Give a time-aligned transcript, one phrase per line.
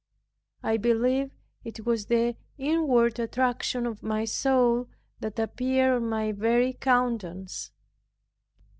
[0.63, 1.29] I believe
[1.63, 4.89] it was the inward attraction of my soul
[5.19, 7.69] that appeared on my very countenance.